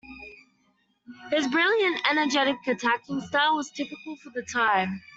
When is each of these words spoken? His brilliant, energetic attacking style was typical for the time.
His 1.29 1.45
brilliant, 1.47 2.01
energetic 2.09 2.55
attacking 2.65 3.21
style 3.21 3.55
was 3.55 3.69
typical 3.69 4.15
for 4.23 4.31
the 4.33 4.41
time. 4.41 4.99